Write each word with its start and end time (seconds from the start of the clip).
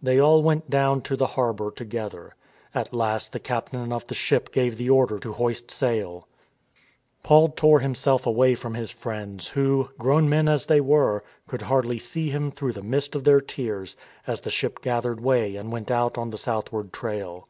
They 0.00 0.20
all 0.20 0.44
went 0.44 0.70
down 0.70 1.02
to 1.02 1.16
the 1.16 1.26
harbour 1.26 1.72
together. 1.72 2.36
At 2.72 2.94
last 2.94 3.32
the 3.32 3.40
captain 3.40 3.92
of 3.92 4.06
the 4.06 4.14
ship 4.14 4.52
gave 4.52 4.76
the 4.76 4.88
order 4.88 5.18
to 5.18 5.32
hoist 5.32 5.72
sail. 5.72 6.28
Paul 7.24 7.48
tore 7.48 7.80
himself 7.80 8.26
away 8.26 8.54
from 8.54 8.74
his 8.74 8.92
friends 8.92 9.48
who, 9.48 9.88
grown 9.98 10.28
men 10.28 10.48
as 10.48 10.66
they 10.66 10.80
were, 10.80 11.24
could 11.48 11.62
hardly 11.62 11.98
see 11.98 12.30
him 12.30 12.52
through 12.52 12.74
the 12.74 12.80
mist 12.82 13.16
of 13.16 13.24
their 13.24 13.40
tears 13.40 13.96
as 14.24 14.42
the 14.42 14.50
ship 14.52 14.82
gathered 14.82 15.20
way 15.20 15.56
and 15.56 15.72
went 15.72 15.90
out 15.90 16.16
on 16.16 16.30
the 16.30 16.36
southward 16.38 16.92
trail. 16.92 17.48